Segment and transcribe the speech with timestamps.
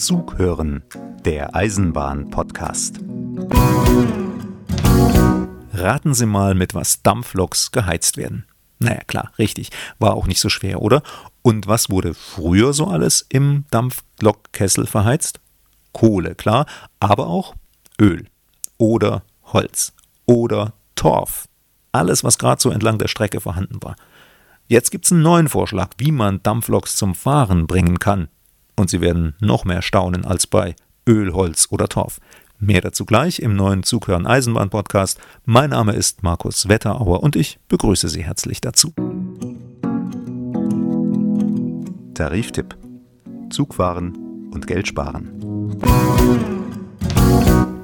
[0.00, 0.82] Zug hören,
[1.26, 3.00] der Eisenbahn-Podcast.
[5.74, 8.46] Raten Sie mal, mit was Dampfloks geheizt werden.
[8.78, 9.68] Naja, klar, richtig.
[9.98, 11.02] War auch nicht so schwer, oder?
[11.42, 15.38] Und was wurde früher so alles im Dampflokkessel verheizt?
[15.92, 16.64] Kohle, klar,
[16.98, 17.54] aber auch
[18.00, 18.26] Öl
[18.78, 19.92] oder Holz
[20.24, 21.46] oder Torf.
[21.92, 23.96] Alles, was gerade so entlang der Strecke vorhanden war.
[24.66, 28.28] Jetzt gibt es einen neuen Vorschlag, wie man Dampfloks zum Fahren bringen kann.
[28.80, 30.74] Und Sie werden noch mehr staunen als bei
[31.06, 32.18] Öl, Holz oder Torf.
[32.58, 35.20] Mehr dazu gleich im neuen Zughören Eisenbahn Podcast.
[35.44, 38.94] Mein Name ist Markus Wetterauer und ich begrüße Sie herzlich dazu.
[42.14, 42.74] Tariftipp:
[43.50, 44.16] Zugfahren
[44.50, 45.76] und Geld sparen.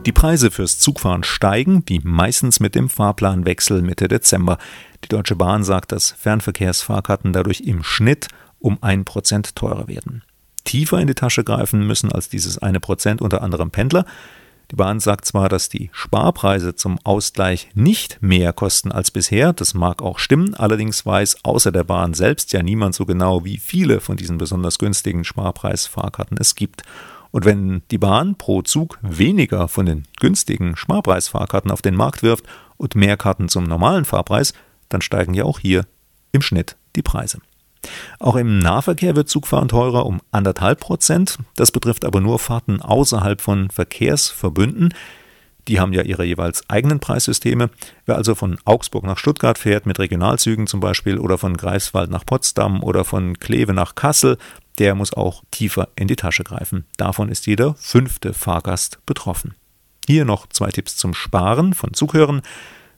[0.07, 4.57] Die Preise fürs Zugfahren steigen, wie meistens mit dem Fahrplanwechsel Mitte Dezember.
[5.05, 10.23] Die Deutsche Bahn sagt, dass Fernverkehrsfahrkarten dadurch im Schnitt um ein Prozent teurer werden.
[10.67, 14.05] Tiefer in die Tasche greifen müssen als dieses eine Prozent unter anderem Pendler.
[14.71, 19.75] Die Bahn sagt zwar, dass die Sparpreise zum Ausgleich nicht mehr kosten als bisher, das
[19.75, 24.01] mag auch stimmen, allerdings weiß außer der Bahn selbst ja niemand so genau, wie viele
[24.01, 26.83] von diesen besonders günstigen Sparpreisfahrkarten es gibt.
[27.31, 32.45] Und wenn die Bahn pro Zug weniger von den günstigen Sparpreisfahrkarten auf den Markt wirft
[32.77, 34.53] und mehr Karten zum normalen Fahrpreis,
[34.89, 35.87] dann steigen ja auch hier
[36.33, 37.39] im Schnitt die Preise.
[38.19, 41.39] Auch im Nahverkehr wird Zugfahren teurer um anderthalb Prozent.
[41.57, 44.95] Das betrifft aber nur Fahrten außerhalb von Verkehrsverbünden.
[45.69, 47.71] Die haben ja ihre jeweils eigenen Preissysteme.
[48.05, 52.25] Wer also von Augsburg nach Stuttgart fährt mit Regionalzügen zum Beispiel oder von Greifswald nach
[52.25, 54.39] Potsdam oder von Kleve nach Kassel,
[54.79, 56.85] der muss auch tiefer in die Tasche greifen.
[56.97, 59.55] Davon ist jeder fünfte Fahrgast betroffen.
[60.07, 62.43] Hier noch zwei Tipps zum Sparen von Zughören.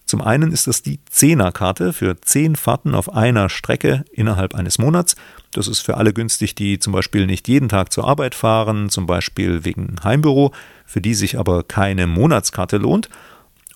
[0.08, 5.16] Zum einen ist das die Zehnerkarte für zehn Fahrten auf einer Strecke innerhalb eines Monats.
[5.52, 9.04] Das ist für alle günstig, die zum Beispiel nicht jeden Tag zur Arbeit fahren, zum
[9.04, 10.52] Beispiel wegen Heimbüro,
[10.86, 13.10] für die sich aber keine Monatskarte lohnt.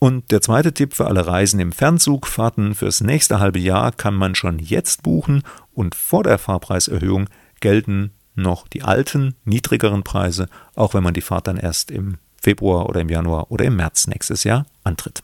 [0.00, 4.14] Und der zweite Tipp für alle Reisen im Fernzug, Fahrten fürs nächste halbe Jahr kann
[4.14, 5.42] man schon jetzt buchen
[5.74, 7.28] und vor der Fahrpreiserhöhung
[7.60, 12.88] gelten noch die alten, niedrigeren Preise, auch wenn man die Fahrt dann erst im Februar
[12.88, 15.22] oder im Januar oder im März nächstes Jahr antritt.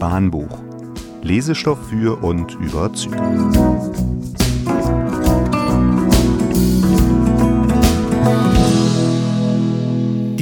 [0.00, 0.58] Bahnbuch.
[1.22, 4.03] Lesestoff für und über Züge.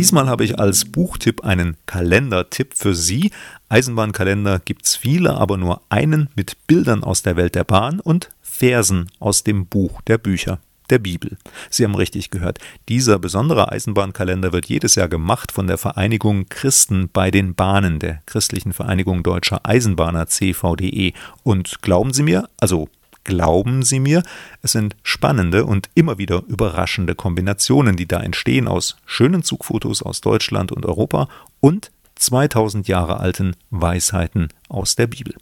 [0.03, 3.31] Diesmal habe ich als Buchtipp einen Kalendertipp für Sie.
[3.69, 8.31] Eisenbahnkalender gibt es viele, aber nur einen mit Bildern aus der Welt der Bahn und
[8.41, 10.59] Versen aus dem Buch der Bücher
[10.91, 11.39] der Bibel.
[11.71, 12.59] Sie haben richtig gehört.
[12.89, 18.23] Dieser besondere Eisenbahnkalender wird jedes Jahr gemacht von der Vereinigung Christen bei den Bahnen, der
[18.27, 21.13] christlichen Vereinigung deutscher Eisenbahner CVDE.
[21.45, 22.89] Und glauben Sie mir, also
[23.25, 24.23] Glauben Sie mir,
[24.63, 30.21] es sind spannende und immer wieder überraschende Kombinationen, die da entstehen aus schönen Zugfotos aus
[30.21, 31.29] Deutschland und Europa
[31.61, 35.35] und 2000 Jahre alten Weisheiten aus der Bibel.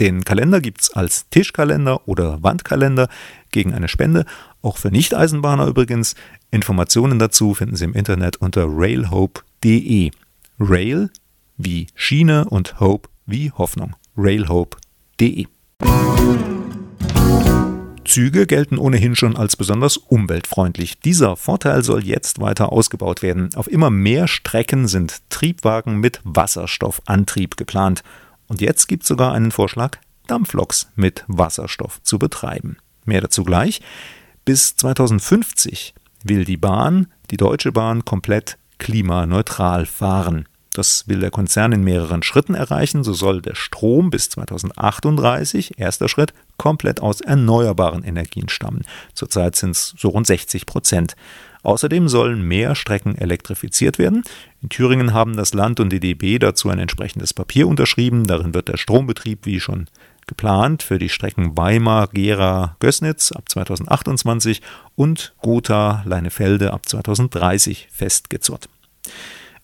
[0.00, 3.08] Den Kalender gibt es als Tischkalender oder Wandkalender
[3.50, 4.24] gegen eine Spende,
[4.62, 6.14] auch für Nicht-Eisenbahner übrigens.
[6.50, 10.10] Informationen dazu finden Sie im Internet unter railhope.de.
[10.58, 11.10] Rail
[11.56, 13.94] wie Schiene und Hope wie Hoffnung.
[14.16, 15.46] railhope.de.
[18.12, 20.98] Züge gelten ohnehin schon als besonders umweltfreundlich.
[21.00, 23.48] Dieser Vorteil soll jetzt weiter ausgebaut werden.
[23.54, 28.02] Auf immer mehr Strecken sind Triebwagen mit Wasserstoffantrieb geplant.
[28.48, 29.96] Und jetzt gibt es sogar einen Vorschlag,
[30.26, 32.76] Dampfloks mit Wasserstoff zu betreiben.
[33.06, 33.80] Mehr dazu gleich.
[34.44, 40.46] Bis 2050 will die Bahn, die Deutsche Bahn, komplett klimaneutral fahren.
[40.72, 43.04] Das will der Konzern in mehreren Schritten erreichen.
[43.04, 48.82] So soll der Strom bis 2038, erster Schritt, komplett aus erneuerbaren Energien stammen.
[49.14, 51.14] Zurzeit sind es so rund 60 Prozent.
[51.62, 54.24] Außerdem sollen mehr Strecken elektrifiziert werden.
[54.62, 58.26] In Thüringen haben das Land und die DB dazu ein entsprechendes Papier unterschrieben.
[58.26, 59.86] Darin wird der Strombetrieb, wie schon
[60.26, 64.60] geplant, für die Strecken Weimar, Gera, Gößnitz ab 2028
[64.96, 68.68] und Gotha, Leinefelde ab 2030 festgezurrt.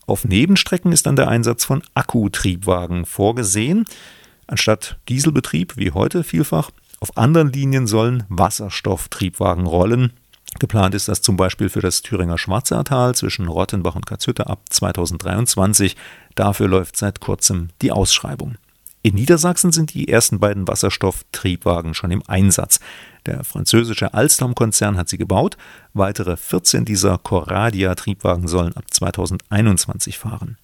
[0.08, 3.84] Auf Nebenstrecken ist dann der Einsatz von Akkutriebwagen vorgesehen.
[4.46, 10.14] Anstatt Dieselbetrieb, wie heute vielfach, auf anderen Linien sollen Wasserstofftriebwagen rollen.
[10.58, 15.94] Geplant ist das zum Beispiel für das Thüringer Schwarzertal zwischen Rottenbach und Katzhütte ab 2023.
[16.34, 18.54] Dafür läuft seit kurzem die Ausschreibung.
[19.02, 22.80] In Niedersachsen sind die ersten beiden Wasserstofftriebwagen schon im Einsatz.
[23.26, 25.56] Der französische Alstom-Konzern hat sie gebaut.
[25.94, 30.56] Weitere 14 dieser Coradia-Triebwagen sollen ab 2021 fahren.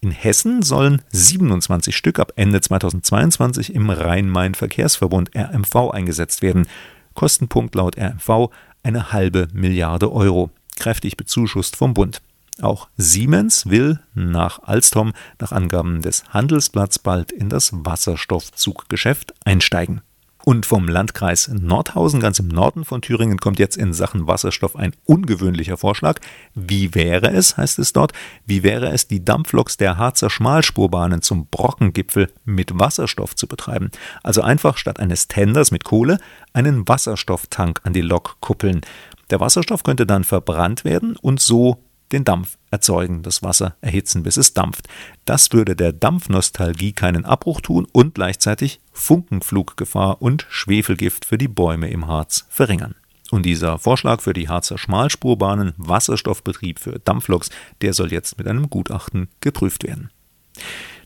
[0.00, 6.66] In Hessen sollen 27 Stück ab Ende 2022 im Rhein-Main-Verkehrsverbund RMV eingesetzt werden.
[7.14, 8.50] Kostenpunkt laut RMV
[8.82, 12.20] eine halbe Milliarde Euro, kräftig bezuschusst vom Bund.
[12.60, 20.00] Auch Siemens will nach Alstom nach Angaben des Handelsblatts bald in das Wasserstoffzuggeschäft einsteigen.
[20.44, 24.94] Und vom Landkreis Nordhausen, ganz im Norden von Thüringen, kommt jetzt in Sachen Wasserstoff ein
[25.04, 26.20] ungewöhnlicher Vorschlag.
[26.54, 28.12] Wie wäre es, heißt es dort,
[28.46, 33.90] wie wäre es, die Dampfloks der Harzer Schmalspurbahnen zum Brockengipfel mit Wasserstoff zu betreiben?
[34.22, 36.18] Also einfach statt eines Tenders mit Kohle
[36.54, 38.80] einen Wasserstofftank an die Lok kuppeln.
[39.28, 44.36] Der Wasserstoff könnte dann verbrannt werden und so den Dampf erzeugen, das Wasser erhitzen, bis
[44.36, 44.88] es dampft.
[45.24, 51.90] Das würde der Dampfnostalgie keinen Abbruch tun und gleichzeitig Funkenfluggefahr und Schwefelgift für die Bäume
[51.90, 52.94] im Harz verringern.
[53.30, 57.50] Und dieser Vorschlag für die Harzer Schmalspurbahnen Wasserstoffbetrieb für Dampfloks,
[57.82, 60.10] der soll jetzt mit einem Gutachten geprüft werden.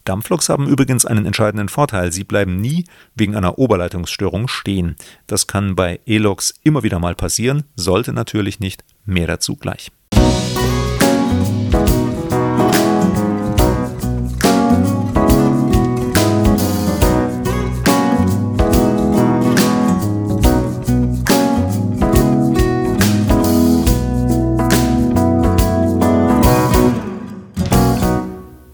[0.05, 2.11] Dampfloks haben übrigens einen entscheidenden Vorteil.
[2.13, 2.85] Sie bleiben nie
[3.15, 4.97] wegen einer Oberleitungsstörung stehen.
[5.27, 8.85] Das kann bei E-Loks immer wieder mal passieren, sollte natürlich nicht.
[9.05, 9.91] Mehr dazu gleich.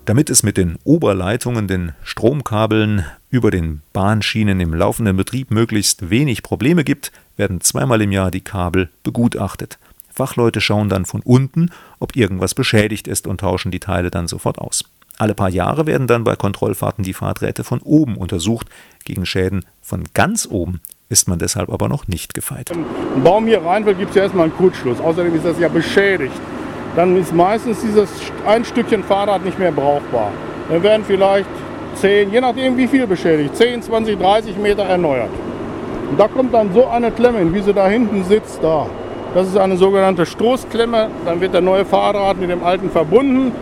[0.08, 6.42] Damit es mit den Oberleitungen, den Stromkabeln über den Bahnschienen im laufenden Betrieb möglichst wenig
[6.42, 9.78] Probleme gibt, werden zweimal im Jahr die Kabel begutachtet.
[10.10, 14.56] Fachleute schauen dann von unten, ob irgendwas beschädigt ist und tauschen die Teile dann sofort
[14.56, 14.82] aus.
[15.18, 18.68] Alle paar Jahre werden dann bei Kontrollfahrten die Fahrträte von oben untersucht.
[19.04, 22.70] Gegen Schäden von ganz oben ist man deshalb aber noch nicht gefeit.
[22.70, 25.00] Wenn ein Baum hier rein will, gibt es ja erstmal einen Kurzschluss.
[25.00, 26.40] Außerdem ist das ja beschädigt
[26.96, 28.08] dann ist meistens dieses
[28.46, 30.30] ein Stückchen Fahrrad nicht mehr brauchbar.
[30.68, 31.48] Dann werden vielleicht
[31.96, 35.30] 10, je nachdem wie viel beschädigt, 10, 20, 30 Meter erneuert.
[36.10, 38.86] Und da kommt dann so eine Klemme hin, wie sie da hinten sitzt, da.
[39.34, 41.08] Das ist eine sogenannte Stoßklemme.
[41.26, 43.52] Dann wird der neue Fahrrad mit dem alten verbunden.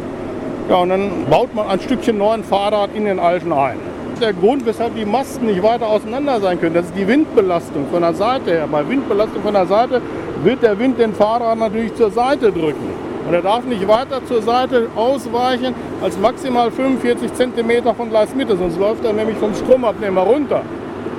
[0.69, 3.79] Ja, und dann baut man ein Stückchen neuen Fahrrad in den alten ein.
[4.21, 8.01] Der Grund, weshalb die Masten nicht weiter auseinander sein können, das ist die Windbelastung von
[8.01, 8.69] der Seite her.
[8.71, 10.01] Bei Windbelastung von der Seite
[10.43, 13.06] wird der Wind den Fahrrad natürlich zur Seite drücken.
[13.27, 18.79] Und er darf nicht weiter zur Seite ausweichen als maximal 45 cm von Gleismitte, sonst
[18.79, 20.63] läuft er nämlich vom Stromabnehmer runter.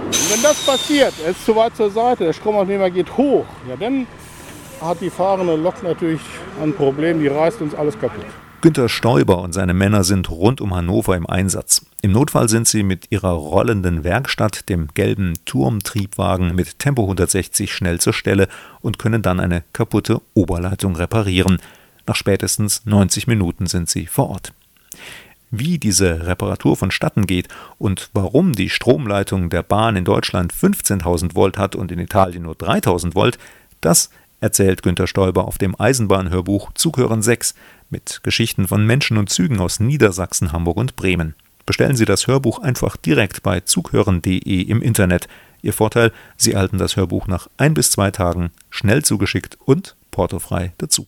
[0.06, 3.76] Und wenn das passiert, er ist zu weit zur Seite, der Stromabnehmer geht hoch, ja,
[3.78, 4.08] dann
[4.82, 6.22] hat die fahrende Lok natürlich
[6.64, 8.26] ein Problem, die reißt uns alles kaputt.
[8.62, 11.86] Günter Stoiber und seine Männer sind rund um Hannover im Einsatz.
[12.02, 18.00] Im Notfall sind sie mit ihrer rollenden Werkstatt, dem gelben Turmtriebwagen mit Tempo 160 schnell
[18.00, 18.48] zur Stelle
[18.82, 21.60] und können dann eine kaputte Oberleitung reparieren.
[22.08, 24.54] Nach spätestens 90 Minuten sind sie vor Ort.
[25.52, 31.58] Wie diese Reparatur vonstatten geht und warum die Stromleitung der Bahn in Deutschland 15.000 Volt
[31.58, 33.38] hat und in Italien nur 3.000 Volt,
[33.82, 34.10] das
[34.40, 37.56] erzählt Günter Stoiber auf dem Eisenbahnhörbuch Zughören 6
[37.90, 41.36] mit Geschichten von Menschen und Zügen aus Niedersachsen, Hamburg und Bremen.
[41.66, 45.28] Bestellen Sie das Hörbuch einfach direkt bei zughören.de im Internet.
[45.62, 50.74] Ihr Vorteil, Sie erhalten das Hörbuch nach ein bis zwei Tagen schnell zugeschickt und portofrei
[50.80, 51.06] dazu.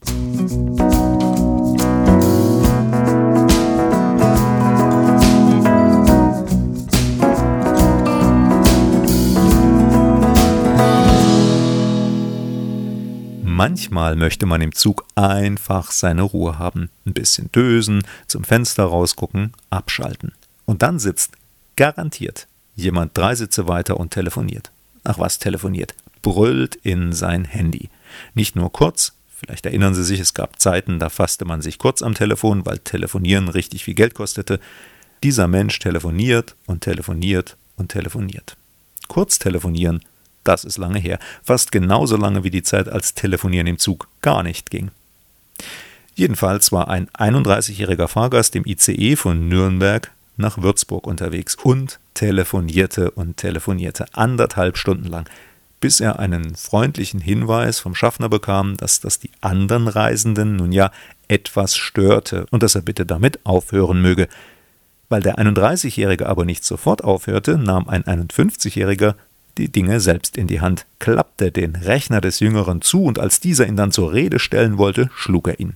[13.43, 19.53] Manchmal möchte man im Zug einfach seine Ruhe haben, ein bisschen dösen, zum Fenster rausgucken,
[19.71, 20.33] abschalten.
[20.65, 21.31] Und dann sitzt
[21.75, 24.69] garantiert jemand drei Sitze weiter und telefoniert.
[25.03, 25.95] Ach was telefoniert?
[26.21, 27.89] Brüllt in sein Handy.
[28.33, 32.01] Nicht nur kurz, vielleicht erinnern Sie sich, es gab Zeiten, da fasste man sich kurz
[32.01, 34.59] am Telefon, weil Telefonieren richtig viel Geld kostete.
[35.23, 38.57] Dieser Mensch telefoniert und telefoniert und telefoniert.
[39.07, 40.01] Kurz telefonieren,
[40.43, 44.43] das ist lange her, fast genauso lange wie die Zeit, als Telefonieren im Zug gar
[44.43, 44.91] nicht ging.
[46.15, 53.37] Jedenfalls war ein 31-jähriger Fahrgast im ICE von Nürnberg nach Würzburg unterwegs und telefonierte und
[53.37, 55.29] telefonierte anderthalb Stunden lang
[55.79, 60.91] bis er einen freundlichen Hinweis vom Schaffner bekam, dass das die anderen Reisenden nun ja
[61.27, 64.27] etwas störte und dass er bitte damit aufhören möge.
[65.07, 69.15] Weil der 31-Jährige aber nicht sofort aufhörte, nahm ein 51-Jähriger
[69.57, 73.67] die Dinge selbst in die Hand, klappte den Rechner des Jüngeren zu und als dieser
[73.67, 75.75] ihn dann zur Rede stellen wollte, schlug er ihn.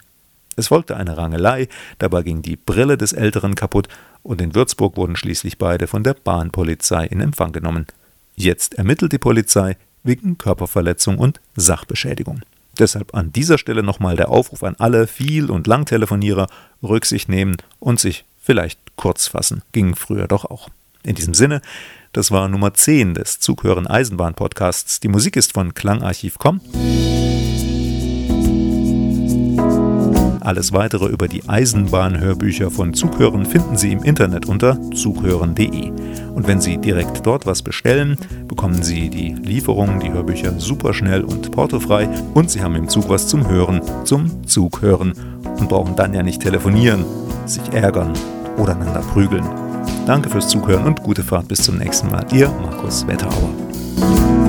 [0.55, 1.67] Es folgte eine Rangelei,
[1.97, 3.87] dabei ging die Brille des Älteren kaputt
[4.21, 7.87] und in Würzburg wurden schließlich beide von der Bahnpolizei in Empfang genommen.
[8.35, 12.41] Jetzt ermittelt die Polizei, wegen Körperverletzung und Sachbeschädigung.
[12.79, 16.47] Deshalb an dieser Stelle nochmal der Aufruf an alle Viel- und Langtelefonierer,
[16.81, 19.61] Rücksicht nehmen und sich vielleicht kurz fassen.
[19.71, 20.69] Ging früher doch auch.
[21.03, 21.61] In diesem Sinne,
[22.13, 24.99] das war Nummer 10 des Zughören Eisenbahn Podcasts.
[24.99, 27.22] Die Musik ist von Klangarchiv.com.
[30.43, 35.89] Alles weitere über die Eisenbahnhörbücher von Zughören finden Sie im Internet unter zughören.de.
[36.35, 38.17] Und wenn Sie direkt dort was bestellen,
[38.49, 43.07] bekommen Sie die Lieferung, die Hörbücher super schnell und portofrei und Sie haben im Zug
[43.07, 45.13] was zum Hören, zum Zughören
[45.59, 47.05] und brauchen dann ja nicht telefonieren,
[47.45, 48.11] sich ärgern
[48.57, 49.45] oder einander prügeln.
[50.05, 52.25] Danke fürs Zuhören und gute Fahrt bis zum nächsten Mal.
[52.33, 54.42] Ihr Markus Wetterauer.